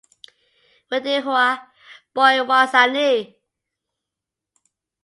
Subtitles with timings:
[0.89, 1.45] W'edeghua
[2.13, 3.07] boi wasanu.